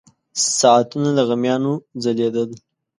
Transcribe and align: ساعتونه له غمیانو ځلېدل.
ساعتونه 0.59 1.09
له 1.17 1.23
غمیانو 1.29 1.73
ځلېدل. 2.03 2.49